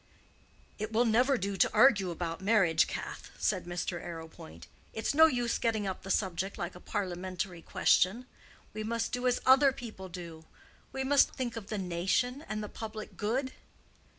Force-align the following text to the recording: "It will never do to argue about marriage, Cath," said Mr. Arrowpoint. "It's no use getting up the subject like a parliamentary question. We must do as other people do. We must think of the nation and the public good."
"It 0.79 0.91
will 0.91 1.05
never 1.05 1.37
do 1.37 1.55
to 1.55 1.71
argue 1.75 2.09
about 2.09 2.41
marriage, 2.41 2.87
Cath," 2.87 3.29
said 3.37 3.65
Mr. 3.65 4.01
Arrowpoint. 4.01 4.65
"It's 4.93 5.13
no 5.13 5.27
use 5.27 5.59
getting 5.59 5.85
up 5.85 6.01
the 6.01 6.09
subject 6.09 6.57
like 6.57 6.73
a 6.73 6.79
parliamentary 6.79 7.61
question. 7.61 8.25
We 8.73 8.83
must 8.83 9.11
do 9.11 9.27
as 9.27 9.39
other 9.45 9.71
people 9.71 10.09
do. 10.09 10.45
We 10.91 11.03
must 11.03 11.35
think 11.35 11.55
of 11.55 11.67
the 11.67 11.77
nation 11.77 12.43
and 12.49 12.63
the 12.63 12.67
public 12.67 13.15
good." 13.15 13.51